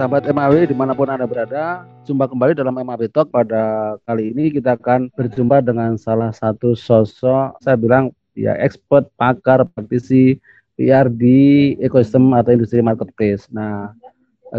[0.00, 1.84] sahabat MAW di mana pun Anda berada.
[2.08, 3.28] Jumpa kembali dalam MAW Talk.
[3.28, 9.68] Pada kali ini kita akan berjumpa dengan salah satu sosok, saya bilang ya expert, pakar,
[9.68, 10.40] praktisi
[10.80, 13.44] PR di ekosistem atau industri marketplace.
[13.52, 13.92] Nah,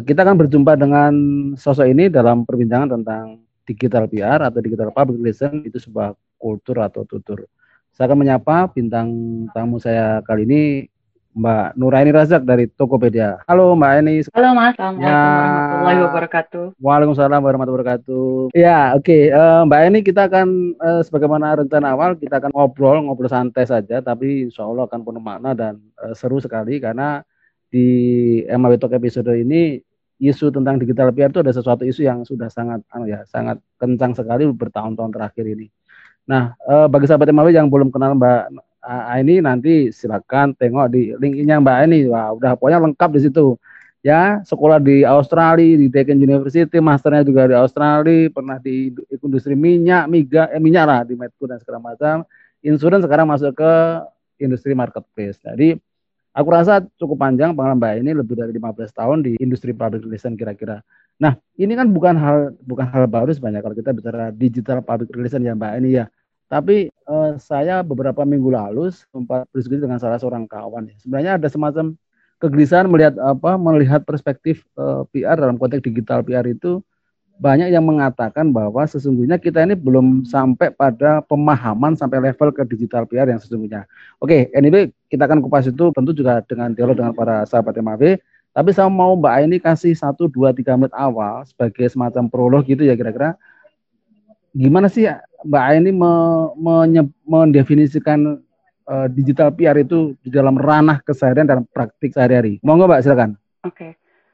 [0.06, 1.14] kita akan berjumpa dengan
[1.58, 7.02] sosok ini dalam perbincangan tentang digital PR atau digital public relation itu sebuah kultur atau
[7.02, 7.50] tutur.
[7.98, 9.10] Saya akan menyapa bintang
[9.58, 10.62] tamu saya kali ini
[11.32, 13.40] Mbak Nuraini Razak dari Tokopedia.
[13.48, 14.16] Halo Mbak Eni.
[14.36, 15.16] Halo Mas, Assalamualaikum ya.
[15.16, 16.66] warahmatullahi wabarakatuh.
[16.76, 18.28] Waalaikumsalam warahmatullahi wabarakatuh.
[18.52, 19.08] Ya, oke.
[19.08, 19.24] Okay.
[19.32, 23.64] Uh, eh, Mbak Eni kita akan uh, sebagaimana rencana awal kita akan ngobrol, ngobrol santai
[23.64, 27.24] saja, tapi insya Allah akan penuh makna dan uh, seru sekali karena
[27.72, 27.88] di
[28.52, 29.80] MAW Talk episode ini
[30.20, 34.12] isu tentang digital PR itu ada sesuatu isu yang sudah sangat anu ya, sangat kencang
[34.20, 35.72] sekali bertahun-tahun terakhir ini.
[36.28, 38.71] Nah, uh, bagi sahabat MAW yang belum kenal Mbak
[39.22, 42.00] ini nanti silakan tengok di linknya Mbak ini.
[42.10, 43.58] Wah, udah pokoknya lengkap di situ.
[44.02, 48.90] Ya, sekolah di Australia, di Deakin University, masternya juga di Australia, pernah di
[49.22, 52.26] industri minyak, miga, eh, minyak lah di Medco dan segala macam.
[52.66, 53.74] Insurance sekarang masuk ke
[54.42, 55.38] industri marketplace.
[55.46, 55.78] Jadi
[56.34, 60.34] aku rasa cukup panjang pengalaman Mbak ini lebih dari 15 tahun di industri public relation
[60.34, 60.82] kira-kira.
[61.22, 65.46] Nah, ini kan bukan hal bukan hal baru sebenarnya kalau kita bicara digital public relation
[65.46, 66.06] ya Mbak ini ya.
[66.52, 70.92] Tapi uh, saya beberapa minggu lalu sempat berdiskusi dengan salah seorang kawan.
[70.92, 70.96] Ya.
[71.00, 71.96] Sebenarnya ada semacam
[72.44, 76.84] kegelisahan melihat apa melihat perspektif uh, eh, PR dalam konteks digital PR itu
[77.40, 83.08] banyak yang mengatakan bahwa sesungguhnya kita ini belum sampai pada pemahaman sampai level ke digital
[83.08, 83.88] PR yang sesungguhnya.
[84.20, 88.20] Oke, okay, anyway kita akan kupas itu tentu juga dengan dialog dengan para sahabat MAV.
[88.52, 92.84] Tapi saya mau Mbak ini kasih satu dua tiga menit awal sebagai semacam prolog gitu
[92.84, 93.40] ya kira-kira
[94.52, 95.08] gimana sih
[95.46, 96.14] Mbak Aini me,
[96.58, 98.42] me, mendefinisikan
[98.86, 102.62] uh, digital PR itu di dalam ranah keseharian dan praktik sehari-hari?
[102.62, 103.32] Monggo Mbak, silakan.
[103.66, 103.76] Oke.
[103.76, 103.92] Okay.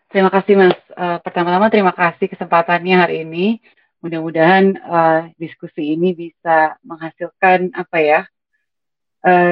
[0.08, 0.80] Terima kasih Mas.
[0.96, 3.60] Uh, pertama-tama terima kasih kesempatannya hari ini.
[4.00, 8.22] Mudah-mudahan uh, diskusi ini bisa menghasilkan apa ya?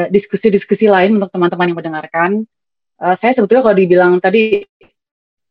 [0.07, 2.47] diskusi-diskusi lain untuk teman-teman yang mendengarkan.
[2.95, 4.63] Uh, saya sebetulnya kalau dibilang tadi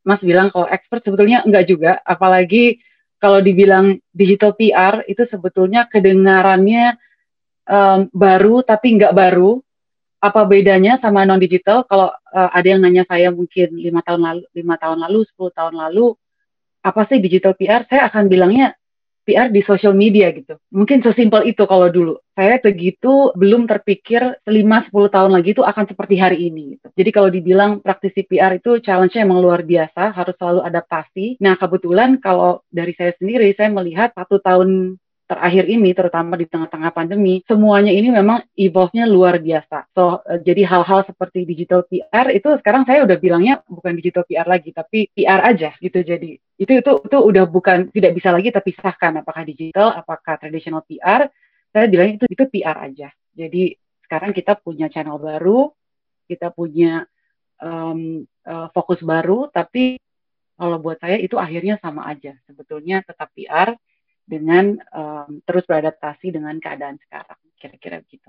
[0.05, 2.81] Mas bilang kalau expert sebetulnya enggak juga, apalagi
[3.25, 7.01] kalau dibilang digital PR itu sebetulnya kedengarannya
[7.65, 9.65] um, baru tapi nggak baru.
[10.21, 11.89] Apa bedanya sama non digital?
[11.89, 15.73] Kalau uh, ada yang nanya saya mungkin lima tahun lalu, lima tahun lalu, sepuluh tahun
[15.73, 16.13] lalu,
[16.85, 17.89] apa sih digital PR?
[17.89, 18.77] Saya akan bilangnya
[19.25, 20.61] PR di social media gitu.
[20.71, 22.21] Mungkin sesimpel itu kalau dulu.
[22.37, 26.77] Saya begitu belum terpikir 5-10 tahun lagi itu akan seperti hari ini.
[26.77, 26.87] Gitu.
[26.93, 31.41] Jadi kalau dibilang praktisi PR itu challenge-nya emang luar biasa, harus selalu adaptasi.
[31.41, 35.01] Nah kebetulan kalau dari saya sendiri, saya melihat satu tahun
[35.35, 39.91] terakhir ini terutama di tengah-tengah pandemi semuanya ini memang evolve-nya luar biasa.
[39.91, 44.47] So uh, jadi hal-hal seperti digital PR itu sekarang saya udah bilangnya bukan digital PR
[44.47, 45.99] lagi tapi PR aja gitu.
[46.07, 51.27] Jadi itu itu itu udah bukan tidak bisa lagi terpisahkan apakah digital apakah traditional PR.
[51.75, 53.11] Saya bilang itu itu PR aja.
[53.35, 53.75] Jadi
[54.07, 55.75] sekarang kita punya channel baru,
[56.31, 57.03] kita punya
[57.59, 59.99] um, uh, fokus baru tapi
[60.55, 62.39] kalau buat saya itu akhirnya sama aja.
[62.47, 63.75] Sebetulnya tetap PR
[64.25, 68.29] dengan um, terus beradaptasi dengan keadaan sekarang kira-kira begitu.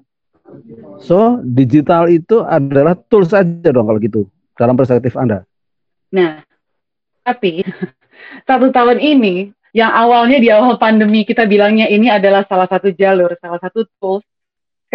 [1.02, 5.44] So digital itu adalah tools saja dong kalau gitu dalam perspektif Anda.
[6.14, 6.46] Nah,
[7.26, 7.66] tapi
[8.48, 13.36] satu tahun ini yang awalnya di awal pandemi kita bilangnya ini adalah salah satu jalur,
[13.42, 14.24] salah satu tools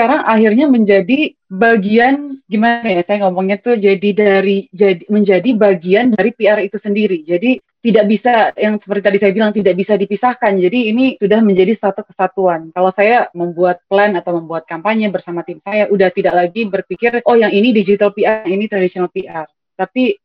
[0.00, 6.32] sekarang akhirnya menjadi bagian gimana ya saya ngomongnya tuh jadi dari jadi menjadi bagian dari
[6.32, 7.20] PR itu sendiri.
[7.20, 10.56] Jadi tidak bisa yang seperti tadi saya bilang tidak bisa dipisahkan.
[10.56, 12.72] Jadi ini sudah menjadi satu kesatuan.
[12.72, 17.36] Kalau saya membuat plan atau membuat kampanye bersama tim saya udah tidak lagi berpikir oh
[17.36, 19.44] yang ini digital PR, yang ini traditional PR.
[19.76, 20.16] Tapi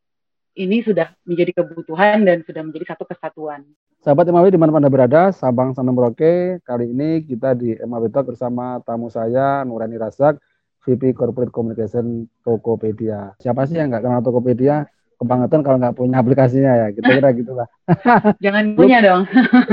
[0.56, 3.68] ini sudah menjadi kebutuhan dan sudah menjadi satu kesatuan.
[4.00, 6.34] Sahabat MAW di mana Anda berada, Sabang sampai Merauke,
[6.64, 10.40] kali ini kita di MAW Talk bersama tamu saya, Nurani Razak,
[10.86, 13.34] VP Corporate Communication Tokopedia.
[13.42, 14.86] Siapa sih yang nggak kenal Tokopedia?
[15.16, 17.68] Kebangetan kalau nggak punya aplikasinya ya, kira-kira gitulah.
[18.46, 19.24] Jangan punya dong.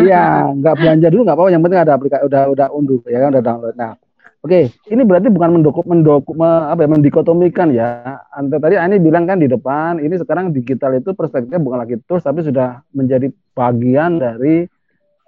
[0.00, 0.24] Iya,
[0.58, 3.44] nggak belanja dulu nggak apa-apa, yang penting ada aplikasi, udah udah unduh ya kan, udah
[3.44, 3.76] download.
[3.76, 3.92] Nah,
[4.42, 8.18] Oke, ini berarti bukan mendokup mendokup me, apa ya mendikotomikan ya.
[8.34, 12.26] Anda tadi ini bilang kan di depan, ini sekarang digital itu perspektifnya bukan lagi tools
[12.26, 14.66] tapi sudah menjadi bagian dari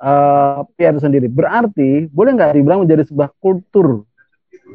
[0.02, 1.30] uh, eh, PR sendiri.
[1.30, 4.02] Berarti boleh nggak dibilang menjadi sebuah kultur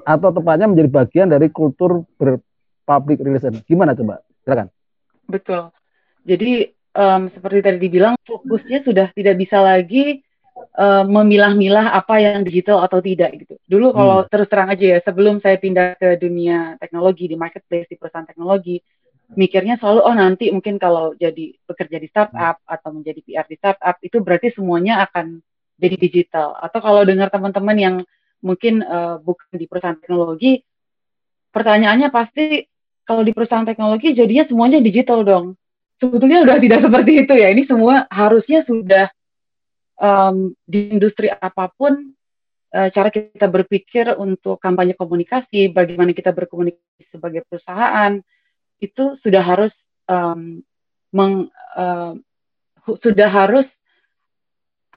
[0.08, 3.60] atau tepatnya menjadi bagian dari kultur berpublic relation.
[3.68, 4.24] Gimana coba?
[4.48, 4.72] Silakan.
[5.28, 5.68] Betul.
[6.24, 6.64] Jadi
[6.96, 10.24] um, seperti tadi dibilang fokusnya sudah tidak bisa lagi
[10.76, 13.56] uh, memilah-milah apa yang digital atau tidak gitu.
[13.66, 14.30] Dulu kalau hmm.
[14.30, 18.78] terus terang aja ya, sebelum saya pindah ke dunia teknologi di marketplace di perusahaan teknologi,
[19.34, 22.76] mikirnya selalu oh nanti mungkin kalau jadi bekerja di startup hmm.
[22.76, 25.42] atau menjadi PR di startup itu berarti semuanya akan
[25.80, 26.60] jadi digital.
[26.60, 27.96] Atau kalau dengar teman-teman yang
[28.44, 30.62] mungkin uh, bukan di perusahaan teknologi,
[31.52, 32.68] pertanyaannya pasti
[33.08, 35.58] kalau di perusahaan teknologi jadinya semuanya digital dong.
[36.00, 37.48] Sebetulnya udah tidak seperti itu ya.
[37.52, 39.10] Ini semua harusnya sudah
[40.00, 42.16] um, di industri apa pun
[42.74, 48.18] uh, cara kita berpikir untuk kampanye komunikasi, bagaimana kita berkomunikasi sebagai perusahaan
[48.80, 49.74] itu sudah harus
[50.08, 50.64] um,
[51.12, 52.16] meng, uh,
[53.04, 53.68] sudah harus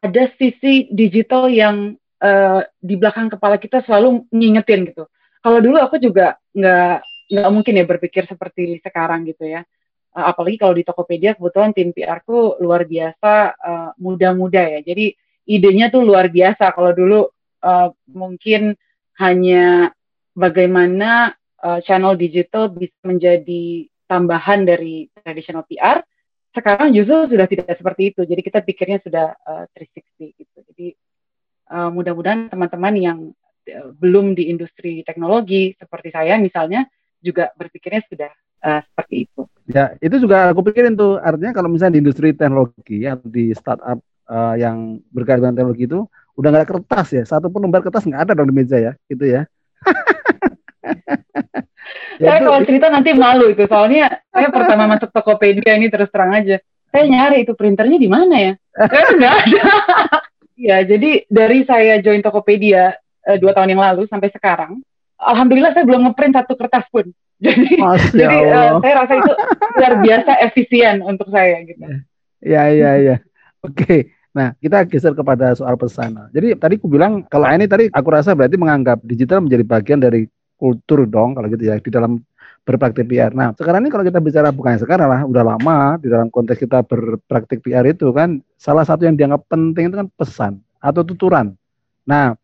[0.02, 5.06] ada sisi digital yang uh, di belakang kepala kita selalu ngingetin gitu.
[5.42, 6.96] Kalau dulu aku juga nggak
[7.32, 9.66] nggak mungkin ya berpikir seperti sekarang gitu ya.
[10.12, 14.80] Uh, apalagi kalau di Tokopedia kebetulan tim PR ku luar biasa uh, muda-muda ya.
[14.84, 15.16] Jadi
[15.48, 16.68] idenya tuh luar biasa.
[16.76, 17.32] Kalau dulu
[17.64, 18.76] uh, mungkin
[19.16, 19.88] hanya
[20.36, 21.32] bagaimana
[21.64, 26.04] uh, channel digital bisa menjadi tambahan dari traditional PR.
[26.52, 28.20] Sekarang justru sudah tidak seperti itu.
[28.28, 30.58] Jadi kita pikirnya sudah uh, 360 gitu.
[30.60, 30.88] Jadi
[31.72, 33.18] uh, mudah-mudahan teman-teman yang
[33.96, 36.82] belum di industri teknologi seperti saya misalnya
[37.22, 39.42] juga berpikirnya sudah uh, seperti itu.
[39.70, 43.98] Ya, itu juga aku pikirin tuh artinya kalau misalnya di industri teknologi atau di startup
[44.26, 46.00] uh, yang berkaitan dengan teknologi itu
[46.34, 48.92] udah nggak ada kertas ya, satu pun lembar kertas nggak ada dong di meja ya,
[49.06, 49.44] gitu ya.
[52.22, 56.56] saya kalau cerita nanti malu itu, soalnya saya pertama masuk Tokopedia ini terus terang aja,
[56.88, 58.52] saya nyari itu printernya di mana ya?
[58.74, 59.64] Kan nggak ada.
[60.72, 62.96] ya, jadi dari saya join Tokopedia
[63.28, 64.80] uh, dua tahun yang lalu sampai sekarang,
[65.22, 67.06] alhamdulillah saya belum ngeprint satu kertas pun.
[67.42, 67.74] Jadi,
[68.14, 69.32] jadi uh, saya rasa itu
[69.74, 72.06] luar biasa efisien untuk saya gitu.
[72.38, 73.16] Ya, ya, ya.
[73.66, 74.14] Oke.
[74.30, 76.14] Nah, kita geser kepada soal pesan.
[76.30, 80.30] Jadi tadi aku bilang kalau ini tadi aku rasa berarti menganggap digital menjadi bagian dari
[80.54, 82.22] kultur dong kalau gitu ya di dalam
[82.62, 83.34] berpraktik PR.
[83.34, 86.86] Nah, sekarang ini kalau kita bicara bukan sekarang lah, udah lama di dalam konteks kita
[86.86, 91.58] berpraktik PR itu kan salah satu yang dianggap penting itu kan pesan atau tuturan.
[92.06, 92.38] Nah,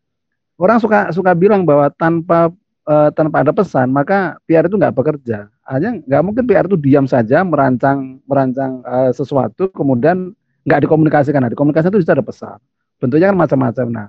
[0.58, 2.50] orang suka suka bilang bahwa tanpa
[2.88, 5.52] uh, tanpa ada pesan maka PR itu nggak bekerja.
[5.68, 10.32] Hanya nggak mungkin PR itu diam saja merancang merancang uh, sesuatu kemudian
[10.64, 11.44] nggak dikomunikasikan.
[11.44, 12.58] Nah, dikomunikasikan itu bisa ada pesan.
[12.98, 13.86] Bentuknya kan macam-macam.
[13.92, 14.08] Nah,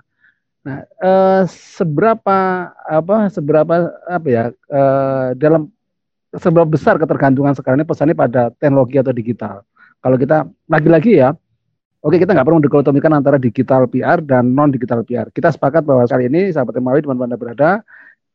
[0.59, 2.39] nah uh, seberapa
[2.73, 3.73] apa seberapa
[4.07, 5.69] apa ya uh, dalam
[6.35, 9.65] seberapa besar ketergantungan sekarang ini pesannya pada teknologi atau digital.
[9.99, 11.35] Kalau kita lagi-lagi ya,
[12.05, 15.27] oke kita nggak perlu dikotomikan antara digital PR dan non digital PR.
[15.33, 17.83] Kita sepakat bahwa kali ini sahabat Emawi teman-teman berada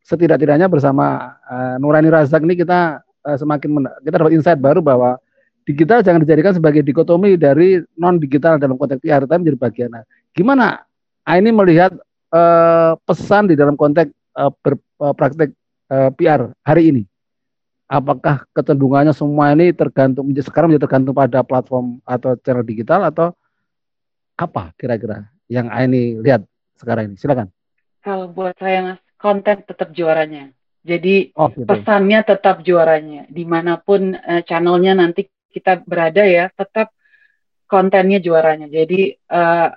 [0.04, 5.16] setidak-tidaknya bersama uh, Nurani Razak ini kita uh, semakin kita dapat insight baru bahwa
[5.64, 9.90] digital jangan dijadikan sebagai dikotomi dari non digital dalam konteks PR tapi menjadi bagian.
[9.96, 10.04] Nah,
[10.36, 10.84] gimana
[11.24, 11.96] ini melihat
[12.36, 15.56] uh, pesan di dalam konteks uh, berpraktek
[15.88, 17.02] uh, PR hari ini?
[17.88, 23.32] Apakah kecenderungannya semua ini tergantung sekarang menjadi tergantung pada platform atau channel digital atau
[24.36, 26.44] apa kira-kira yang ini lihat
[26.76, 27.16] sekarang ini?
[27.16, 27.48] Silakan.
[28.04, 30.52] Kalau buat saya mas konten tetap juaranya.
[30.84, 31.64] Jadi oh, gitu.
[31.64, 33.24] pesannya tetap juaranya.
[33.32, 36.92] Di mana pun uh, channelnya nanti kita berada ya, tetap
[37.64, 38.68] kontennya juaranya.
[38.68, 39.72] Jadi uh,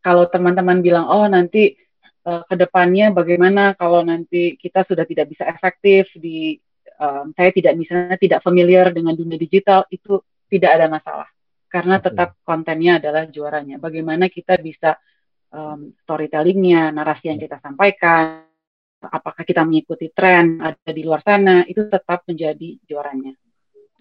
[0.00, 1.76] kalau teman-teman bilang, oh nanti
[2.24, 6.56] uh, ke depannya bagaimana kalau nanti kita sudah tidak bisa efektif di,
[6.96, 11.28] um, saya tidak misalnya tidak familiar dengan dunia digital, itu tidak ada masalah.
[11.68, 13.76] Karena tetap kontennya adalah juaranya.
[13.76, 14.96] Bagaimana kita bisa
[15.52, 18.49] um, storytellingnya, narasi yang kita sampaikan,
[19.00, 23.32] apakah kita mengikuti tren ada di luar sana itu tetap menjadi juaranya.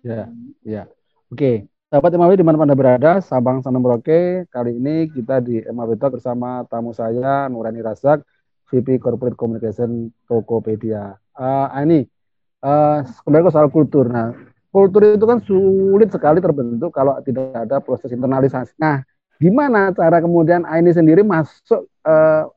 [0.03, 0.27] Ya,
[0.63, 0.83] ya.
[1.31, 4.47] Oke, sahabat MAW di mana anda berada, Sabang Sana Merauke.
[4.51, 8.23] Kali ini kita di MAW Talk bersama tamu saya Nurani Razak,
[8.71, 11.15] VP Corporate Communication Tokopedia.
[11.35, 12.03] Uh, ini
[12.63, 14.07] uh, kembali ke soal kultur.
[14.07, 14.35] Nah,
[14.71, 18.75] kultur itu kan sulit sekali terbentuk kalau tidak ada proses internalisasi.
[18.79, 19.03] Nah,
[19.39, 22.47] gimana cara kemudian ini sendiri masuk uh,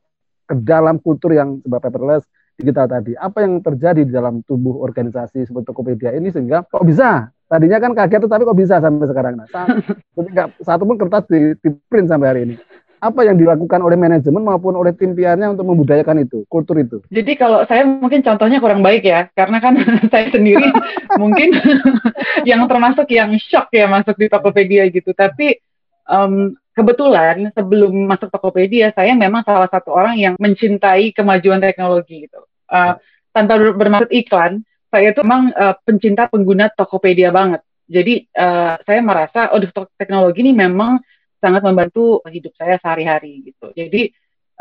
[0.53, 2.23] ke dalam kultur yang sebab paperless
[2.61, 3.17] digital tadi.
[3.17, 7.33] Apa yang terjadi di dalam tubuh organisasi seperti Tokopedia ini sehingga kok bisa?
[7.49, 9.33] Tadinya kan kaget tapi kok bisa sampai sekarang.
[9.53, 9.67] Nah,
[10.17, 12.55] ketika satu pun kertas di, di print sampai hari ini.
[13.03, 17.03] Apa yang dilakukan oleh manajemen maupun oleh tim PR-nya untuk membudayakan itu, kultur itu?
[17.11, 19.75] Jadi kalau saya mungkin contohnya kurang baik ya, karena kan
[20.13, 20.71] saya sendiri
[21.21, 21.51] mungkin
[22.47, 25.11] yang termasuk yang shock ya masuk di Tokopedia gitu.
[25.11, 25.59] Tapi
[26.07, 32.43] um, kebetulan sebelum masuk Tokopedia saya memang salah satu orang yang mencintai kemajuan teknologi gitu.
[32.67, 32.97] Uh,
[33.33, 37.61] tanpa bermaksud iklan, saya itu memang uh, pencinta pengguna Tokopedia banget.
[37.85, 39.61] Jadi uh, saya merasa oh
[39.97, 40.97] teknologi ini memang
[41.37, 43.69] sangat membantu hidup saya sehari-hari gitu.
[43.75, 44.09] Jadi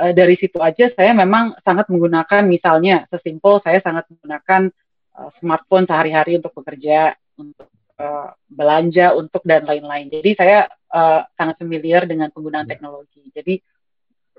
[0.00, 4.68] uh, dari situ aja saya memang sangat menggunakan misalnya sesimpel saya sangat menggunakan
[5.16, 10.10] uh, smartphone sehari-hari untuk bekerja, untuk uh, belanja untuk dan lain-lain.
[10.10, 12.76] Jadi saya uh, sangat familiar dengan penggunaan ya.
[12.76, 13.24] teknologi.
[13.32, 13.54] Jadi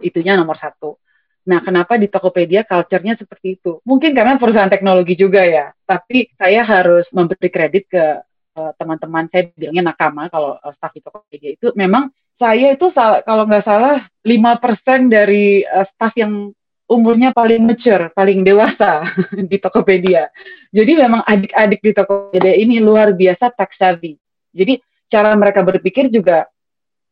[0.05, 1.01] itunya nomor satu.
[1.43, 3.83] Nah, kenapa di Tokopedia culture-nya seperti itu?
[3.83, 5.75] Mungkin karena perusahaan teknologi juga ya.
[5.83, 8.23] Tapi saya harus memberi kredit ke
[8.55, 12.07] uh, teman-teman saya bilangnya nakama kalau uh, staff di Tokopedia itu memang
[12.39, 16.55] saya itu kalau nggak salah 5% dari uh, staff yang
[16.87, 19.07] umurnya paling mature, paling dewasa
[19.51, 20.29] di Tokopedia.
[20.69, 24.15] Jadi memang adik-adik di Tokopedia ini luar biasa tech savvy.
[24.53, 24.77] Jadi
[25.13, 26.49] cara mereka berpikir juga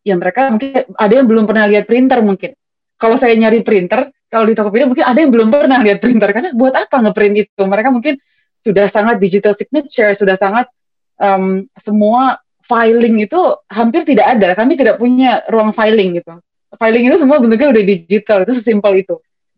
[0.01, 2.58] ya mereka mungkin ada yang belum pernah lihat printer mungkin.
[2.98, 6.50] Kalau saya nyari printer, kalau di Tokopedia mungkin ada yang belum pernah lihat printer karena
[6.53, 7.62] buat apa ngeprint itu?
[7.65, 8.13] Mereka mungkin
[8.62, 10.70] sudah sangat digital signature, sudah sangat
[11.17, 12.38] um, semua
[12.70, 14.53] filing itu hampir tidak ada.
[14.53, 16.38] Kami tidak punya ruang filing gitu.
[16.77, 19.15] Filing itu semua bentuknya udah digital, itu sesimpel itu.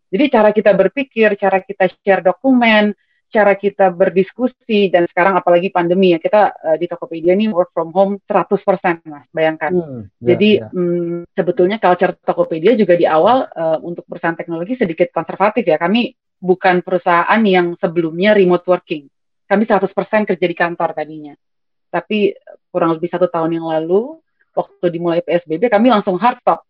[0.07, 2.95] Jadi cara kita berpikir, cara kita share dokumen,
[3.33, 7.89] cara kita berdiskusi dan sekarang apalagi pandemi ya kita uh, di Tokopedia ini work from
[7.89, 9.73] home 100% mas bayangkan.
[9.73, 10.69] Hmm, ya, Jadi ya.
[10.69, 15.81] Hmm, sebetulnya culture Tokopedia juga di awal uh, untuk perusahaan teknologi sedikit konservatif ya.
[15.81, 19.09] Kami bukan perusahaan yang sebelumnya remote working.
[19.49, 19.89] Kami 100%
[20.29, 21.33] kerja di kantor tadinya.
[21.89, 22.37] Tapi
[22.69, 24.21] kurang lebih satu tahun yang lalu
[24.53, 26.61] waktu dimulai PSBB kami langsung hard stop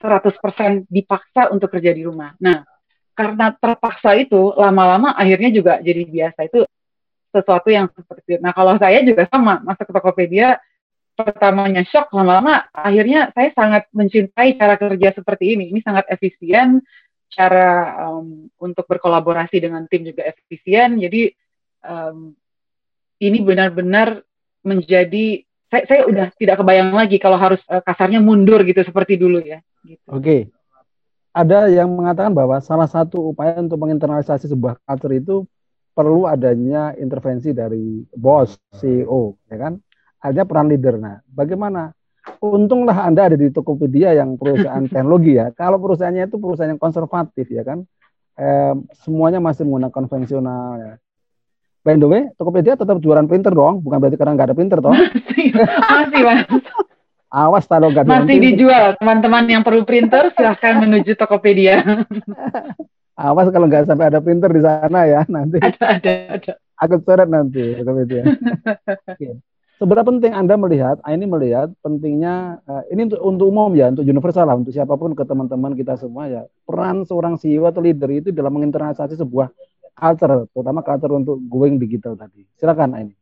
[0.00, 2.34] 100% dipaksa untuk kerja di rumah.
[2.42, 2.64] Nah,
[3.16, 6.68] karena terpaksa itu lama-lama akhirnya juga jadi biasa itu
[7.32, 8.40] sesuatu yang seperti itu.
[8.44, 10.60] Nah kalau saya juga sama masuk ke Tokopedia
[11.16, 15.72] pertamanya shock lama-lama akhirnya saya sangat mencintai cara kerja seperti ini.
[15.72, 16.84] Ini sangat efisien,
[17.32, 21.00] cara um, untuk berkolaborasi dengan tim juga efisien.
[21.00, 21.32] Jadi
[21.84, 22.36] um,
[23.20, 24.20] ini benar-benar
[24.60, 29.42] menjadi saya, saya udah tidak kebayang lagi kalau harus uh, kasarnya mundur gitu seperti dulu
[29.42, 29.58] ya.
[29.82, 30.04] Gitu.
[30.10, 30.52] Oke,
[31.36, 35.36] ada yang mengatakan bahwa salah satu upaya untuk menginternalisasi sebuah culture itu
[35.92, 39.72] perlu adanya intervensi dari bos, CEO, ya kan?
[40.24, 40.96] Ada peran leader.
[40.96, 41.92] Nah, bagaimana?
[42.40, 45.52] Untunglah Anda ada di Tokopedia yang perusahaan teknologi ya.
[45.52, 47.84] Kalau perusahaannya itu perusahaan yang konservatif ya kan,
[48.40, 48.74] eh,
[49.04, 50.94] semuanya masih menggunakan konvensional ya.
[51.84, 54.90] By the way, Tokopedia tetap jualan printer dong, bukan berarti karena nggak ada printer toh?
[55.92, 56.48] masih, mas.
[57.26, 58.94] Awas taruh gak Masih dijual.
[59.02, 61.82] Teman-teman yang perlu printer silahkan menuju Tokopedia.
[63.16, 65.58] Awas kalau nggak sampai ada printer di sana ya nanti.
[65.58, 66.52] Ada, ada, ada.
[66.78, 68.22] Aku coret nanti Tokopedia.
[69.08, 69.40] Oke.
[69.76, 74.08] Seberapa penting Anda melihat, ah, ini melihat pentingnya, uh, ini untuk, untuk umum ya, untuk
[74.08, 78.08] universal lah, untuk siapa pun ke teman-teman kita semua ya, peran seorang CEO atau leader
[78.08, 79.52] itu dalam menginternalisasi sebuah
[79.92, 82.48] culture, terutama culture untuk going digital tadi.
[82.56, 83.12] Silakan ini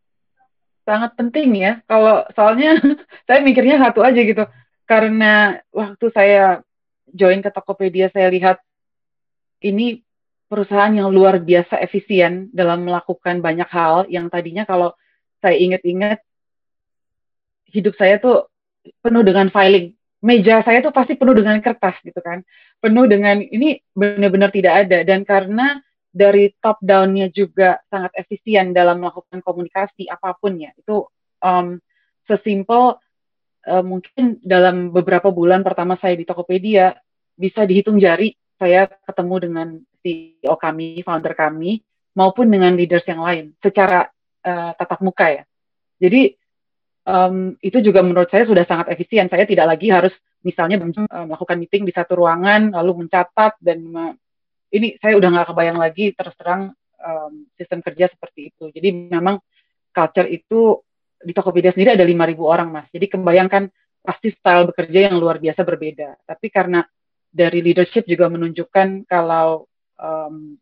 [0.85, 1.73] sangat penting ya.
[1.89, 2.79] Kalau soalnya
[3.27, 4.45] saya mikirnya satu aja gitu.
[4.85, 6.61] Karena waktu saya
[7.11, 8.61] join ke Tokopedia saya lihat
[9.65, 10.05] ini
[10.49, 14.93] perusahaan yang luar biasa efisien dalam melakukan banyak hal yang tadinya kalau
[15.41, 16.21] saya ingat-ingat
[17.73, 18.47] hidup saya tuh
[19.01, 19.97] penuh dengan filing.
[20.25, 22.41] Meja saya tuh pasti penuh dengan kertas gitu kan.
[22.81, 25.81] Penuh dengan ini benar-benar tidak ada dan karena
[26.15, 30.71] dari top down-nya juga sangat efisien dalam melakukan komunikasi apa pun ya.
[30.79, 31.11] Itu
[31.43, 31.83] um,
[32.31, 32.95] sesimpel
[33.67, 36.95] uh, mungkin dalam beberapa bulan pertama saya di Tokopedia
[37.35, 39.69] bisa dihitung jari saya ketemu dengan
[39.99, 41.83] CEO kami, founder kami,
[42.15, 44.07] maupun dengan leaders yang lain secara
[44.47, 45.43] uh, tatap muka ya.
[45.99, 46.31] Jadi
[47.11, 49.27] um, itu juga menurut saya sudah sangat efisien.
[49.27, 50.15] Saya tidak lagi harus
[50.47, 53.83] misalnya uh, melakukan meeting di satu ruangan lalu mencatat dan
[54.75, 58.65] ini saya udah nggak kebayang lagi terus terang um, sistem kerja seperti itu.
[58.75, 59.39] Jadi memang
[59.95, 60.83] culture itu
[61.25, 62.87] di Tokopedia sendiri ada 5.000 orang mas.
[62.91, 63.71] Jadi kebayangkan
[64.05, 66.27] pasti style bekerja yang luar biasa berbeda.
[66.27, 66.85] Tapi karena
[67.31, 69.65] dari leadership juga menunjukkan kalau
[69.97, 70.59] um,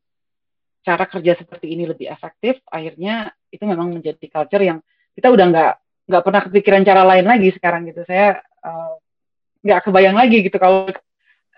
[0.82, 4.78] cara kerja seperti ini lebih efektif, akhirnya itu memang menjadi culture yang
[5.16, 5.72] kita udah nggak
[6.08, 8.04] nggak pernah kepikiran cara lain lagi sekarang gitu.
[8.06, 8.94] Saya uh,
[9.62, 10.90] nggak kebayang lagi gitu kalau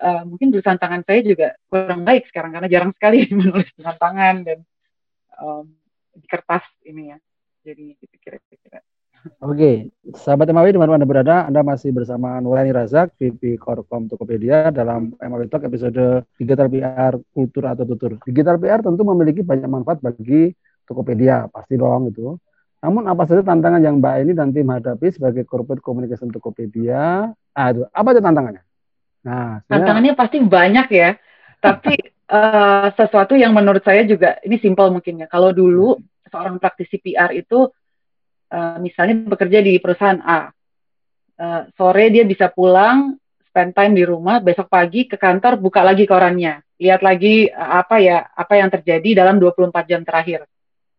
[0.00, 4.36] uh, mungkin tulisan tangan saya juga kurang baik sekarang karena jarang sekali menulis dengan tangan
[4.42, 4.58] dan
[5.38, 5.66] um,
[6.14, 7.18] di kertas ini ya.
[7.64, 8.84] Jadi gitu kira-kira.
[9.40, 14.68] Oke, sahabat MAW di mana Anda berada, Anda masih bersama Nurani Razak, VP Korkom Tokopedia
[14.68, 18.20] dalam MAW Talk episode Digital PR Kultur atau Tutur.
[18.28, 20.52] Digital PR tentu memiliki banyak manfaat bagi
[20.84, 22.36] Tokopedia, pasti dong itu.
[22.84, 27.32] Namun apa saja tantangan yang Mbak ini dan tim hadapi sebagai corporate communication Tokopedia?
[27.56, 28.63] Aduh, apa aja tantangannya?
[29.24, 31.16] Nah, tantangannya pasti banyak ya.
[31.58, 31.96] Tapi
[32.28, 35.26] uh, sesuatu yang menurut saya juga ini simpel mungkin ya.
[35.26, 35.96] Kalau dulu
[36.28, 37.68] seorang praktisi PR itu
[38.52, 40.52] uh, misalnya bekerja di perusahaan A,
[41.40, 43.16] uh, sore dia bisa pulang,
[43.48, 47.96] spend time di rumah, besok pagi ke kantor buka lagi korannya, lihat lagi uh, apa
[48.02, 50.44] ya apa yang terjadi dalam 24 jam terakhir.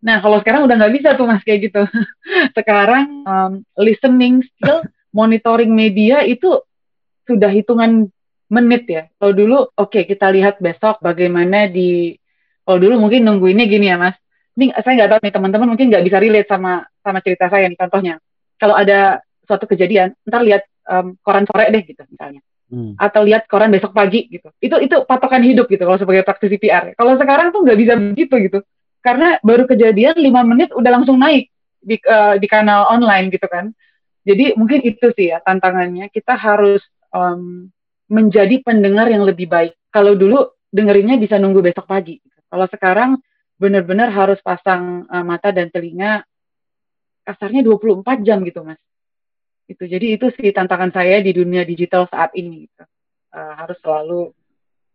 [0.05, 1.82] Nah, kalau sekarang udah nggak bisa tuh mas kayak gitu.
[2.58, 6.62] sekarang um, listening skill, monitoring media itu
[7.25, 8.13] sudah hitungan
[8.52, 9.04] menit ya.
[9.18, 12.16] Kalau dulu, oke okay, kita lihat besok bagaimana di,
[12.66, 14.16] kalau dulu mungkin nunggu ini gini ya mas.
[14.56, 17.80] Ini saya nggak tahu nih teman-teman mungkin nggak bisa relate sama sama cerita saya nih
[17.80, 18.16] contohnya.
[18.56, 22.40] Kalau ada suatu kejadian, ntar lihat um, koran sore deh gitu misalnya.
[22.72, 22.96] Hmm.
[22.96, 24.48] Atau lihat koran besok pagi gitu.
[24.64, 26.96] Itu itu patokan hidup gitu kalau sebagai praktisi PR.
[26.96, 28.60] Kalau sekarang tuh nggak bisa begitu gitu
[29.06, 33.70] karena baru kejadian lima menit udah langsung naik di uh, di kanal online gitu kan
[34.25, 36.82] jadi mungkin itu sih ya tantangannya kita harus
[37.14, 37.70] um,
[38.12, 43.18] menjadi pendengar yang lebih baik kalau dulu dengerinnya bisa nunggu besok pagi kalau sekarang
[43.56, 46.22] benar-benar harus pasang uh, mata dan telinga
[47.26, 48.78] kasarnya 24 jam gitu mas
[49.66, 52.84] itu jadi itu sih tantangan saya di dunia digital saat ini gitu.
[53.34, 54.30] uh, harus selalu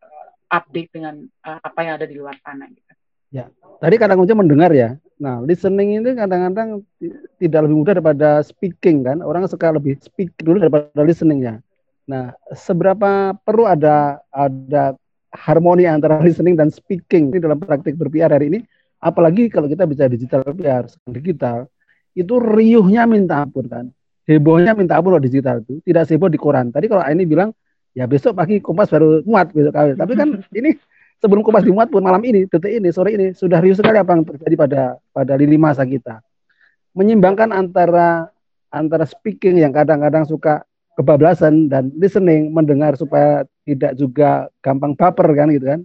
[0.04, 2.90] uh, update dengan uh, apa yang ada di luar sana gitu
[3.30, 3.46] Ya,
[3.78, 4.98] tadi kunci mendengar ya.
[5.22, 6.82] Nah, listening ini kadang-kadang
[7.38, 9.22] tidak lebih mudah daripada speaking kan.
[9.22, 11.54] Orang suka lebih speak dulu daripada listening ya.
[12.10, 14.98] Nah, seberapa perlu ada ada
[15.30, 18.60] harmoni antara listening dan speaking ini dalam praktik ber-PR hari ini?
[18.98, 21.70] Apalagi kalau kita bisa digital PR, digital,
[22.18, 23.86] itu riuhnya minta ampun kan.
[24.26, 25.78] Hebohnya minta ampun loh digital itu.
[25.86, 26.74] Tidak seheboh di koran.
[26.74, 27.54] Tadi kalau ini bilang,
[27.94, 29.94] ya besok pagi Kompas baru muat besok kawin.
[29.94, 30.74] Tapi kan ini
[31.22, 34.26] sebelum Kompas dimuat pun malam ini, detik ini, sore ini sudah riuh sekali apa yang
[34.26, 34.82] terjadi pada
[35.14, 36.18] pada lini masa kita.
[36.90, 38.34] Menyimbangkan antara
[38.68, 40.66] antara speaking yang kadang-kadang suka
[41.00, 45.80] kebablasan dan listening, mendengar supaya tidak juga gampang baper kan gitu kan.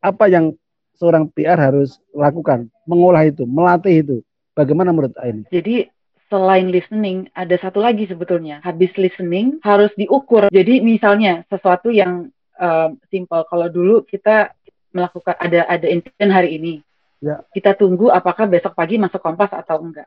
[0.00, 0.56] Apa yang
[0.96, 4.16] seorang PR harus lakukan, mengolah itu, melatih itu.
[4.56, 5.44] Bagaimana menurut Aini?
[5.52, 5.84] Jadi
[6.32, 8.64] selain listening ada satu lagi sebetulnya.
[8.64, 10.48] Habis listening harus diukur.
[10.48, 13.44] Jadi misalnya sesuatu yang uh, simple.
[13.50, 14.54] Kalau dulu kita
[14.94, 16.74] melakukan ada ada insiden hari ini.
[17.18, 17.42] Ya.
[17.50, 20.06] Kita tunggu apakah besok pagi masuk Kompas atau enggak.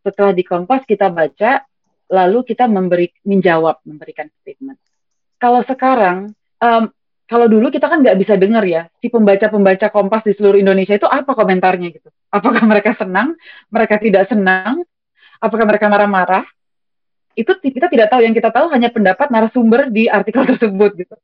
[0.00, 1.66] Setelah di Kompas kita baca,
[2.10, 4.78] lalu kita memberi menjawab, memberikan statement.
[5.36, 6.84] Kalau sekarang, um,
[7.26, 11.10] kalau dulu kita kan nggak bisa dengar ya, si pembaca-pembaca Kompas di seluruh Indonesia itu
[11.10, 12.08] apa komentarnya gitu.
[12.30, 13.34] Apakah mereka senang,
[13.68, 14.86] mereka tidak senang,
[15.42, 16.46] apakah mereka marah-marah,
[17.34, 18.22] itu kita tidak tahu.
[18.22, 21.16] Yang kita tahu hanya pendapat narasumber di artikel tersebut gitu.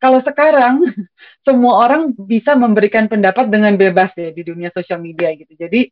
[0.00, 0.86] Kalau sekarang
[1.46, 5.52] semua orang bisa memberikan pendapat dengan bebas ya di dunia sosial media gitu.
[5.58, 5.90] Jadi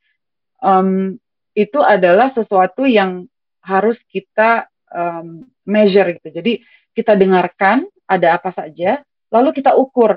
[0.63, 1.19] um,
[1.53, 3.27] itu adalah sesuatu yang
[3.69, 6.41] harus kita um, measure gitu.
[6.41, 6.65] Jadi
[6.97, 10.17] kita dengarkan ada apa saja, lalu kita ukur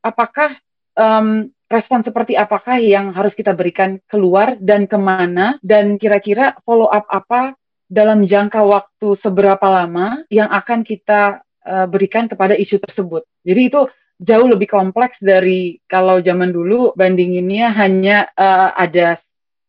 [0.00, 0.56] apakah
[0.96, 6.88] um, respon seperti apakah yang harus kita berikan keluar dan ke mana dan kira-kira follow
[6.88, 13.26] up apa dalam jangka waktu seberapa lama yang akan kita uh, berikan kepada isu tersebut.
[13.46, 19.20] Jadi itu jauh lebih kompleks dari kalau zaman dulu bandinginnya hanya uh, ada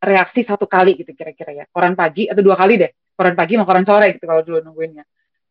[0.02, 1.66] reaksi satu kali gitu kira-kira ya.
[1.70, 2.92] Koran pagi atau dua kali deh.
[3.18, 5.04] Koran pagi sama koran sore gitu kalau dulu nungguinnya.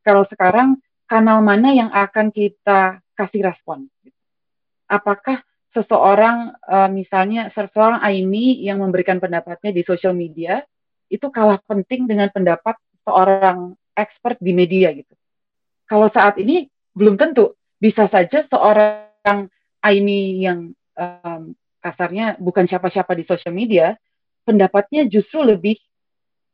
[0.06, 0.78] Kalau sekarang
[1.10, 3.90] kanal mana yang akan kita kasih respon?
[4.86, 5.42] Apakah
[5.74, 10.62] seseorang uh, misalnya seseorang Aini yang memberikan pendapatnya di sosial media
[11.10, 15.12] itu kalah penting dengan pendapat seorang expert di media gitu.
[15.90, 17.58] Kalau saat ini belum tentu.
[17.76, 19.50] Bisa saja seorang
[19.84, 21.42] Aini yang um,
[21.84, 23.94] kasarnya bukan siapa-siapa di sosial media,
[24.48, 25.76] pendapatnya justru lebih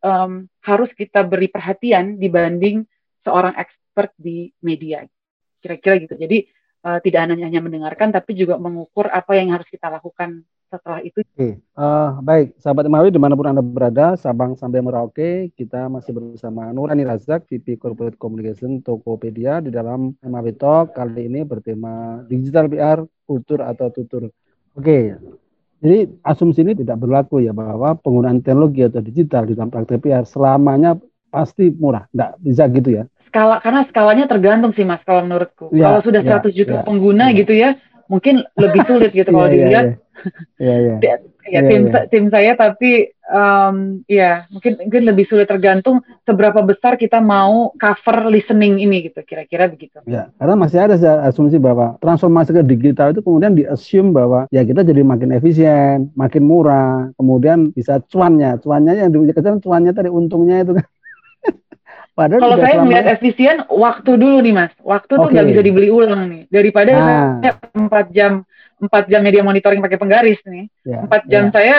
[0.03, 2.85] um, harus kita beri perhatian dibanding
[3.23, 5.07] seorang expert di media.
[5.63, 6.15] Kira-kira gitu.
[6.19, 6.45] Jadi
[6.85, 11.21] uh, tidak hanya hanya mendengarkan, tapi juga mengukur apa yang harus kita lakukan setelah itu.
[11.77, 16.73] Uh, baik, sahabat Mawi di mana pun anda berada, Sabang sampai Merauke, kita masih bersama
[16.73, 23.05] Nurani Razak, VP Corporate Communication Tokopedia di dalam Mawi Talk kali ini bertema Digital PR,
[23.29, 24.33] Kultur atau Tutur.
[24.73, 25.13] Oke,
[25.83, 30.23] jadi asumsi ini tidak berlaku ya bahwa penggunaan teknologi atau digital di dalam praktek PR
[30.23, 30.95] selamanya
[31.27, 33.05] pasti murah, tidak bisa gitu ya.
[33.27, 35.75] Skala karena skalanya tergantung sih mas kalau menurutku.
[35.75, 37.37] Ya, kalau sudah ya, 100 juta ya, pengguna ya.
[37.43, 37.71] gitu ya,
[38.13, 39.87] mungkin lebih sulit gitu kalau ya, dilihat.
[40.61, 40.97] Ya, ya Iya, iya.
[41.03, 41.15] Ya,
[41.51, 42.01] ya tim ya.
[42.07, 48.31] tim saya tapi um, ya mungkin mungkin lebih sulit tergantung seberapa besar kita mau cover
[48.31, 49.99] listening ini gitu kira-kira begitu.
[50.07, 50.97] Ya, karena masih ada
[51.27, 56.47] asumsi bahwa transformasi ke digital itu kemudian diassume bahwa ya kita jadi makin efisien, makin
[56.47, 60.87] murah, kemudian bisa cuannya, cuannya yang dikejar cuannya tadi untungnya itu kan.
[62.13, 65.23] Padahal kalau saya melihat efisien waktu dulu nih mas, waktu okay.
[65.25, 67.57] tuh nggak bisa dibeli ulang nih daripada nah.
[67.73, 68.45] empat jam
[68.77, 71.55] empat jam media monitoring pakai penggaris nih, ya, empat jam yeah.
[71.55, 71.79] saya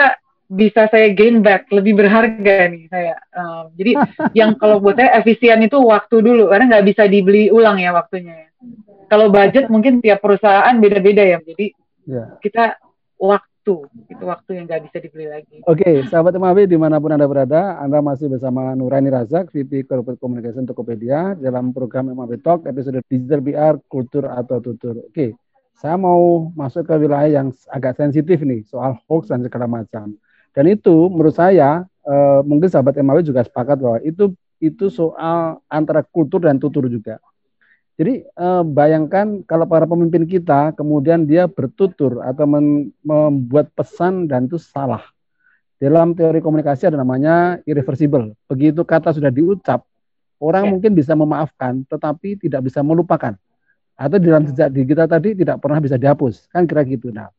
[0.50, 3.16] bisa saya gain back lebih berharga nih saya.
[3.30, 3.92] Um, jadi
[4.38, 8.34] yang kalau buat saya efisien itu waktu dulu karena nggak bisa dibeli ulang ya waktunya.
[8.34, 8.48] Ya.
[9.06, 11.38] Kalau budget mungkin tiap perusahaan beda-beda ya.
[11.46, 11.66] Jadi
[12.10, 12.34] yeah.
[12.42, 12.74] kita
[13.22, 15.56] waktu waktu itu waktu yang nggak bisa dibeli lagi.
[15.64, 19.88] Oke okay, sahabat MAB di mana pun anda berada anda masih bersama Nurani Razak VP
[19.88, 25.00] Corporate Communication Tokopedia dalam program MAB Talk episode Digital BR Kultur atau Tutur.
[25.00, 25.30] Oke okay,
[25.80, 30.12] saya mau masuk ke wilayah yang agak sensitif nih soal hoax dan segala macam.
[30.54, 36.04] Dan itu menurut saya uh, mungkin sahabat MAB juga sepakat bahwa itu itu soal antara
[36.04, 37.16] kultur dan tutur juga
[37.94, 44.50] jadi eh, bayangkan kalau para pemimpin kita kemudian dia bertutur atau men, membuat pesan dan
[44.50, 45.02] itu salah.
[45.78, 48.34] Dalam teori komunikasi ada namanya irreversible.
[48.50, 49.86] Begitu kata sudah diucap,
[50.42, 50.70] orang ya.
[50.74, 53.38] mungkin bisa memaafkan tetapi tidak bisa melupakan.
[53.94, 56.50] Atau di dalam jejak digital tadi tidak pernah bisa dihapus.
[56.50, 57.14] Kan kira gitu.
[57.14, 57.30] Nah,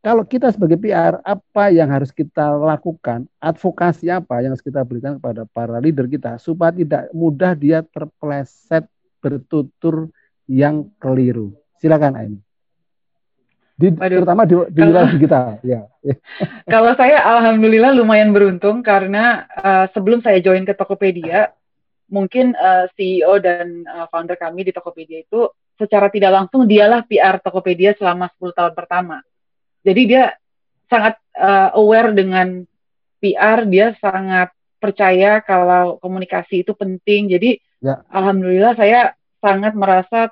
[0.00, 3.28] kalau kita sebagai PR, apa yang harus kita lakukan?
[3.36, 8.88] Advokasi apa yang harus kita berikan kepada para leader kita supaya tidak mudah dia terpleset
[9.18, 10.10] bertutur
[10.48, 11.54] yang keliru.
[11.78, 12.38] Silakan Aini.
[13.78, 14.26] Di, Waduh.
[14.26, 15.40] terutama di, di wilayah kita.
[15.62, 15.86] Ya.
[16.74, 21.54] Kalau saya alhamdulillah lumayan beruntung karena uh, sebelum saya join ke Tokopedia,
[22.10, 25.46] mungkin uh, eh, CEO dan uh, founder kami di Tokopedia itu
[25.78, 29.22] secara tidak langsung dialah PR Tokopedia selama 10 tahun pertama.
[29.86, 30.34] Jadi dia
[30.90, 32.66] sangat uh, aware dengan
[33.22, 34.50] PR, dia sangat
[34.82, 37.30] percaya kalau komunikasi itu penting.
[37.30, 38.02] Jadi ya.
[38.10, 40.30] alhamdulillah saya sangat merasa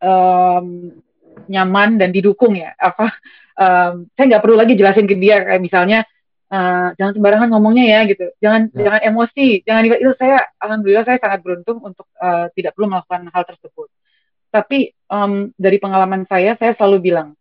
[0.00, 0.92] um,
[1.46, 2.74] nyaman dan didukung ya.
[2.74, 3.14] Apa
[3.54, 5.98] um, saya nggak perlu lagi jelasin ke dia kayak misalnya
[6.50, 8.26] uh, jangan sembarangan ngomongnya ya gitu.
[8.42, 8.78] Jangan ya.
[8.88, 13.44] jangan emosi, jangan itu saya alhamdulillah saya sangat beruntung untuk uh, tidak perlu melakukan hal
[13.46, 13.88] tersebut.
[14.48, 17.36] Tapi um, dari pengalaman saya saya selalu bilang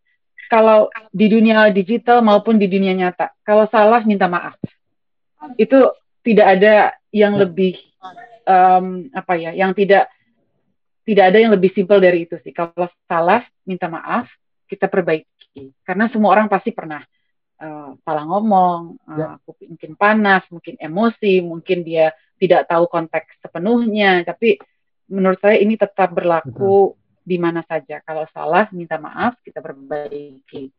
[0.48, 4.56] kalau di dunia digital maupun di dunia nyata, kalau salah minta maaf.
[5.60, 5.92] Itu
[6.24, 7.48] tidak ada yang ya.
[7.48, 7.76] lebih
[8.48, 10.08] um, apa ya, yang tidak
[11.08, 12.52] tidak ada yang lebih simpel dari itu sih.
[12.52, 14.28] Kalau salah, minta maaf,
[14.68, 15.72] kita perbaiki.
[15.84, 17.00] Karena semua orang pasti pernah
[17.64, 19.40] uh, salah ngomong, uh,
[19.72, 24.28] mungkin panas, mungkin emosi, mungkin dia tidak tahu konteks sepenuhnya.
[24.28, 24.60] Tapi
[25.08, 27.24] menurut saya ini tetap berlaku Betul.
[27.24, 28.04] di mana saja.
[28.04, 30.76] Kalau salah, minta maaf, kita perbaiki.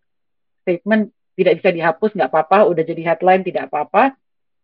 [0.61, 1.09] Statement
[1.41, 2.69] tidak bisa dihapus, nggak apa-apa.
[2.69, 4.13] Udah jadi headline, tidak apa-apa.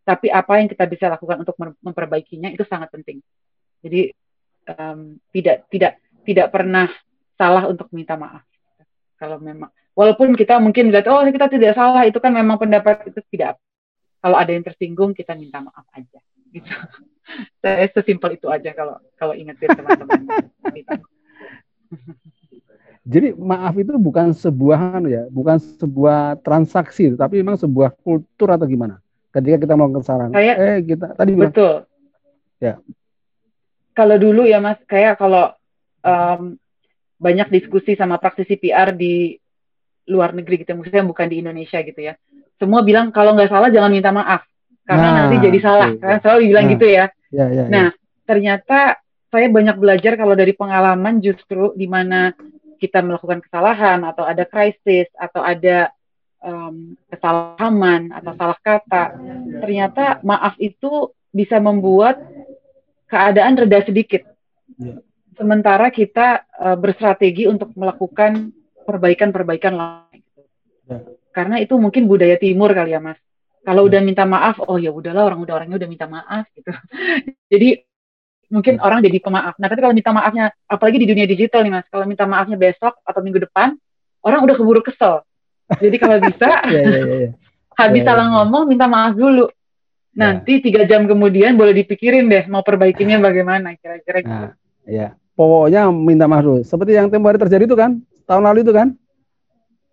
[0.05, 3.25] Tapi apa yang kita bisa lakukan untuk memperbaikinya itu sangat penting.
[3.81, 4.13] Jadi
[4.69, 5.97] um, tidak tidak
[6.29, 6.93] tidak pernah
[7.41, 8.45] salah untuk minta maaf.
[9.17, 13.21] Kalau memang walaupun kita mungkin lihat oh kita tidak salah itu kan memang pendapat itu
[13.33, 13.57] tidak.
[14.21, 16.21] Kalau ada yang tersinggung kita minta maaf aja.
[16.53, 16.69] Gitu.
[17.65, 20.21] Saya sesimpel itu aja kalau kalau ingetin teman-teman.
[23.05, 28.65] Jadi maaf itu bukan sebuah anu ya, bukan sebuah transaksi, tapi memang sebuah kultur atau
[28.65, 29.04] gimana?
[29.35, 31.75] Ketika kita mau kesalahan, eh kita tadi bilang, betul.
[32.63, 32.79] Ya,
[33.95, 35.55] kalau dulu ya Mas, kayak kalau
[36.03, 36.59] um,
[37.23, 39.39] banyak diskusi sama praktisi PR di
[40.11, 42.19] luar negeri gitu, maksudnya bukan di Indonesia gitu ya.
[42.59, 44.43] Semua bilang kalau nggak salah jangan minta maaf
[44.85, 45.89] karena nah, nanti jadi salah.
[45.95, 46.05] Okay.
[46.05, 47.05] Kan selalu bilang nah, gitu ya.
[47.33, 47.65] Ya, ya.
[47.71, 47.89] Nah,
[48.29, 48.79] ternyata
[49.33, 52.35] saya banyak belajar kalau dari pengalaman justru di mana
[52.83, 55.94] kita melakukan kesalahan atau ada krisis atau ada
[56.45, 59.17] um, kesalahan atau salah kata,
[59.65, 62.21] ternyata maaf itu bisa membuat
[63.09, 64.23] keadaan reda sedikit.
[64.77, 65.01] Ya.
[65.35, 68.55] Sementara kita uh, berstrategi untuk melakukan
[68.87, 70.23] perbaikan-perbaikan lain.
[70.87, 70.99] Ya.
[71.35, 73.19] Karena itu mungkin budaya timur kali ya, Mas.
[73.65, 73.97] Kalau ya.
[73.97, 76.71] udah minta maaf, oh ya udahlah orang udah orangnya udah minta maaf gitu.
[77.53, 77.83] jadi
[78.53, 79.59] mungkin orang jadi pemaaf.
[79.59, 81.87] Nah, tapi kalau minta maafnya apalagi di dunia digital nih, Mas.
[81.91, 83.75] Kalau minta maafnya besok atau minggu depan,
[84.23, 85.27] orang udah keburu kesel.
[85.81, 87.31] Jadi kalau bisa ya, ya, ya, ya.
[87.77, 88.09] habis ya, ya.
[88.13, 89.49] salah ngomong minta maaf dulu.
[89.49, 90.15] Ya.
[90.15, 94.31] Nanti tiga jam kemudian boleh dipikirin deh mau perbaikinya bagaimana kira-kira gitu.
[94.31, 94.55] Nah,
[94.87, 95.17] ya.
[95.35, 96.63] Pokoknya minta maaf dulu.
[96.63, 97.99] Seperti yang tempo hari terjadi itu kan,
[98.29, 98.95] tahun lalu itu kan,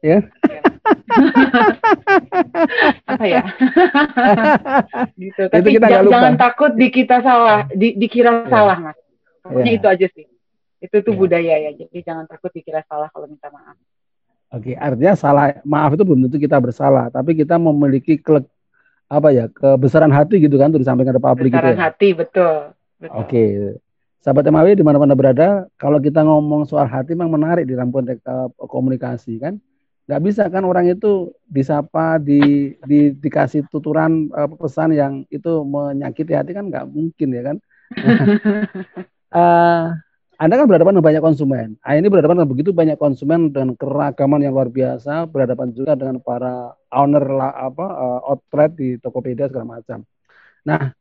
[0.05, 0.21] ya.
[3.10, 3.43] Apa ya?
[5.21, 5.41] gitu.
[5.49, 8.49] Tapi kita jangan, jangan takut di kita salah, di, dikira ya.
[8.49, 8.97] salah mas.
[9.41, 9.77] Pokoknya ya.
[9.77, 10.25] itu aja sih.
[10.81, 11.19] Itu tuh ya.
[11.19, 11.71] budaya ya.
[11.73, 13.77] Jadi jangan takut dikira salah kalau minta maaf.
[14.51, 18.43] Oke, artinya salah maaf itu belum tentu kita bersalah, tapi kita memiliki klek
[19.07, 21.79] apa ya kebesaran hati gitu kan untuk disampaikan ke publik gitu ya.
[21.87, 22.75] hati betul.
[22.99, 23.15] betul.
[23.15, 23.43] Oke.
[24.21, 28.21] Sahabat MAW di mana-mana berada, kalau kita ngomong soal hati memang menarik di dalam konteks
[28.27, 29.57] uh, komunikasi kan.
[30.05, 36.35] Nggak bisa kan orang itu disapa, di, di dikasih tuturan uh, pesan yang itu menyakiti
[36.35, 37.57] hati kan nggak mungkin ya kan.
[39.31, 39.85] uh,
[40.41, 41.67] Anda kan berhadapan dengan banyak konsumen.
[41.86, 46.17] Nah, ini berhadapan dengan begitu banyak konsumen dengan keragaman yang luar biasa, berhadapan juga dengan
[46.17, 50.01] para owner lah apa uh, outlet di Tokopedia segala macam.
[50.65, 50.97] Nah,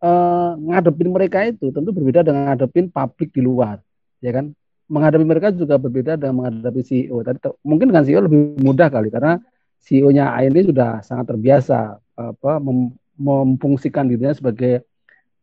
[0.00, 3.84] uh, ngadepin mereka itu tentu berbeda dengan ngadepin publik di luar,
[4.24, 4.56] ya kan?
[4.88, 7.20] Menghadapi mereka juga berbeda dengan menghadapi CEO.
[7.20, 9.36] Tadi mungkin dengan CEO lebih mudah kali karena
[9.84, 14.88] CEO-nya ini sudah sangat terbiasa apa mem memfungsikan dirinya sebagai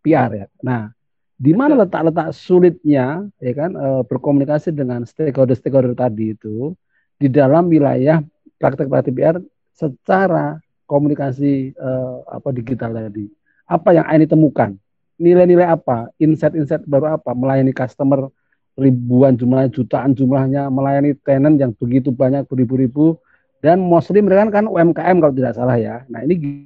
[0.01, 0.45] PR ya.
[0.65, 0.96] Nah,
[1.37, 6.73] di mana letak-letak sulitnya ya kan e, berkomunikasi dengan stakeholder-stakeholder tadi itu
[7.21, 8.25] di dalam wilayah
[8.57, 9.37] praktek-praktek PR
[9.69, 10.57] secara
[10.89, 11.89] komunikasi e,
[12.25, 13.29] apa digital tadi.
[13.69, 14.73] Apa yang ini temukan?
[15.21, 16.09] Nilai-nilai apa?
[16.17, 17.37] Insight-insight baru apa?
[17.37, 18.33] Melayani customer
[18.73, 23.17] ribuan jumlahnya, jutaan jumlahnya, melayani tenant yang begitu banyak beribu-ribu
[23.61, 26.01] dan mostly mereka kan UMKM kalau tidak salah ya.
[26.09, 26.65] Nah ini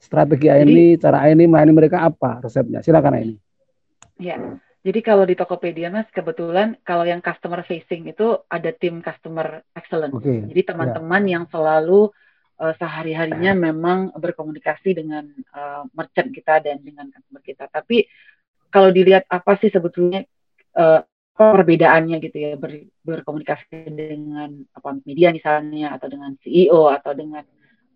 [0.00, 2.80] strategi ini, cara ini melayani mereka apa resepnya?
[2.80, 3.49] Silakan ini.
[4.20, 9.60] Ya, jadi kalau di Tokopedia mas kebetulan kalau yang customer facing itu ada tim customer
[9.76, 10.16] excellence.
[10.16, 10.48] Okay.
[10.48, 11.30] Jadi teman-teman ya.
[11.36, 12.08] yang selalu
[12.56, 17.68] uh, sehari-harinya memang berkomunikasi dengan uh, merchant kita dan dengan customer kita.
[17.68, 18.08] Tapi
[18.72, 20.24] kalau dilihat apa sih sebetulnya
[20.80, 21.04] uh,
[21.36, 27.44] perbedaannya gitu ya ber, berkomunikasi dengan apa media misalnya atau dengan CEO atau dengan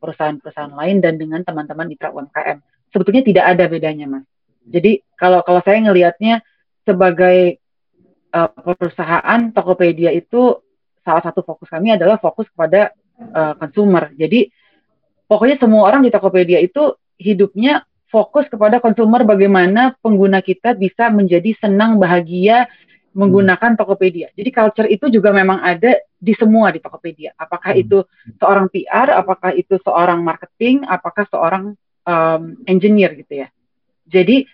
[0.05, 2.61] perusahaan-perusahaan lain dan dengan teman-teman mitra UMKM.
[2.93, 4.34] Sebetulnya tidak ada bedanya, Mas.
[4.65, 6.41] Jadi kalau kalau saya ngelihatnya
[6.85, 7.61] sebagai
[8.33, 10.61] uh, perusahaan Tokopedia itu
[11.05, 12.93] salah satu fokus kami adalah fokus kepada
[13.33, 14.13] uh, consumer.
[14.17, 14.49] Jadi
[15.29, 21.55] pokoknya semua orang di Tokopedia itu hidupnya fokus kepada konsumer bagaimana pengguna kita bisa menjadi
[21.59, 22.71] senang bahagia
[23.15, 24.35] menggunakan Tokopedia.
[24.35, 27.31] Jadi culture itu juga memang ada di semua di Tokopedia.
[27.39, 27.83] Apakah hmm.
[27.87, 27.99] itu
[28.43, 33.49] seorang PR, apakah itu seorang marketing, apakah seorang um, engineer gitu ya.
[34.05, 34.45] Jadi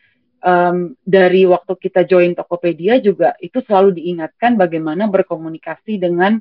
[0.44, 6.40] um, dari waktu kita join Tokopedia juga itu selalu diingatkan bagaimana berkomunikasi dengan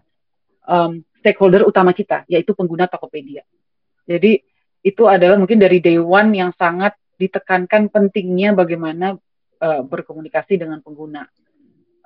[0.65, 3.43] um, stakeholder utama kita, yaitu pengguna Tokopedia.
[4.07, 4.39] Jadi
[4.79, 9.19] itu adalah mungkin dari day one yang sangat ditekankan pentingnya bagaimana
[9.59, 11.27] uh, berkomunikasi dengan pengguna.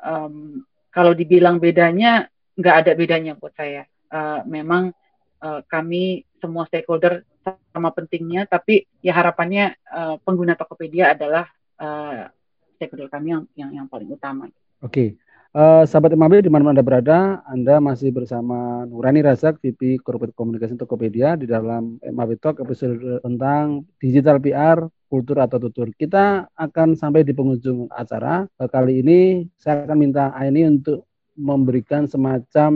[0.02, 3.86] Um, kalau dibilang bedanya, nggak ada bedanya buat saya.
[4.10, 4.94] Uh, memang
[5.42, 11.46] uh, kami semua stakeholder sama pentingnya, tapi ya harapannya uh, pengguna Tokopedia adalah
[11.78, 12.32] uh,
[12.76, 14.48] stakeholder kami yang yang, yang paling utama.
[14.48, 15.10] Oke, okay.
[15.56, 20.76] uh, sahabat MAB di mana Anda berada, Anda masih bersama Nurani Razak, VP Corporate Communication
[20.76, 25.92] Tokopedia di dalam MAB Talk episode tentang digital PR, kultur atau tutur.
[25.96, 28.50] Kita akan sampai di penghujung acara.
[28.58, 32.72] Kali ini saya akan minta Aini untuk memberikan semacam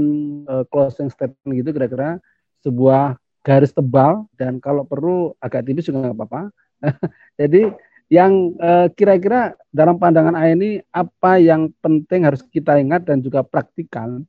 [0.50, 2.18] uh, closing statement gitu kira-kira
[2.66, 6.42] sebuah garis tebal dan kalau perlu agak tipis juga nggak apa-apa.
[7.40, 7.72] Jadi
[8.12, 13.48] yang eh, kira-kira dalam pandangan A ini apa yang penting harus kita ingat dan juga
[13.48, 14.20] praktikal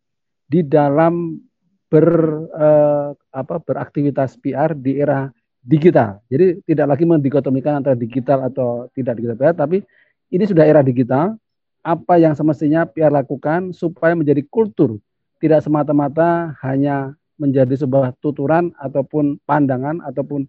[0.46, 1.42] di dalam
[1.90, 2.07] ber
[2.54, 5.26] eh, apa beraktivitas PR di era
[5.59, 6.22] digital.
[6.31, 9.83] Jadi tidak lagi mendikotomikan antara digital atau tidak digital PR, tapi
[10.31, 11.35] ini sudah era digital.
[11.83, 14.98] Apa yang semestinya PR lakukan supaya menjadi kultur,
[15.38, 20.44] tidak semata-mata hanya menjadi sebuah tuturan ataupun pandangan ataupun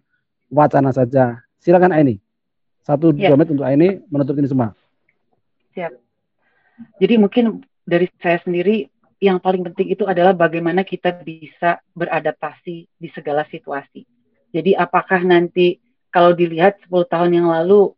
[0.50, 1.40] wacana saja.
[1.62, 2.18] Silakan ini.
[2.82, 3.30] Satu ya.
[3.30, 4.74] dua menit untuk ini menutup ini semua.
[5.72, 5.94] Siap.
[6.98, 13.08] Jadi mungkin dari saya sendiri yang paling penting itu adalah bagaimana kita bisa beradaptasi di
[13.12, 14.08] segala situasi.
[14.50, 15.78] Jadi apakah nanti
[16.10, 17.94] kalau dilihat 10 tahun yang lalu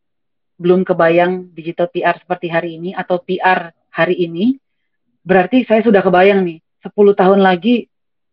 [0.60, 4.58] belum kebayang digital PR seperti hari ini atau PR hari ini,
[5.24, 7.86] berarti saya sudah kebayang nih 10 tahun lagi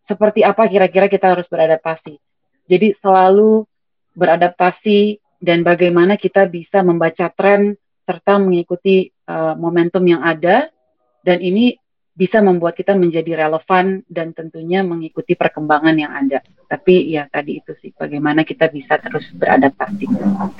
[0.09, 2.17] seperti apa kira-kira kita harus beradaptasi.
[2.65, 3.69] Jadi selalu
[4.17, 7.77] beradaptasi dan bagaimana kita bisa membaca tren
[8.09, 10.73] serta mengikuti uh, momentum yang ada
[11.21, 11.77] dan ini
[12.17, 16.43] bisa membuat kita menjadi relevan dan tentunya mengikuti perkembangan yang ada.
[16.67, 20.03] Tapi ya tadi itu sih bagaimana kita bisa terus beradaptasi.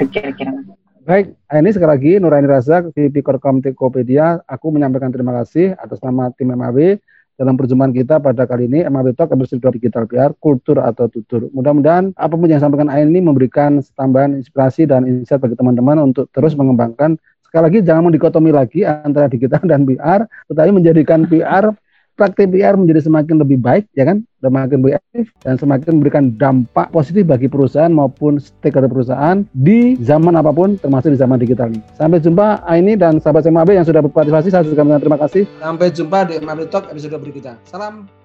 [0.07, 0.55] Kira-kira.
[1.03, 4.39] Baik, ini sekali lagi Nurani Razak, VP Korkom Tokopedia.
[4.45, 7.01] Aku menyampaikan terima kasih atas nama tim MAB
[7.39, 11.47] dalam perjumpaan kita pada kali ini MAB Talk episode digital PR kultur atau tutur.
[11.55, 16.27] Mudah-mudahan apa pun yang disampaikan Ain ini memberikan tambahan inspirasi dan insight bagi teman-teman untuk
[16.35, 17.15] terus mengembangkan
[17.47, 21.71] sekali lagi jangan mendikotomi lagi antara digital dan PR, tetapi menjadikan PR
[22.19, 26.91] praktik PR menjadi semakin lebih baik, ya kan, semakin lebih aktif dan semakin memberikan dampak
[26.91, 31.79] positif bagi perusahaan maupun stakeholder perusahaan di zaman apa pun, termasuk di zaman digital ini.
[31.95, 35.47] Sampai jumpa ini dan sahabat MAB yang sudah berpartisipasi, saya juga terima kasih.
[35.63, 37.55] Sampai jumpa di MAB Talk episode berikutnya.
[37.63, 38.18] Salam.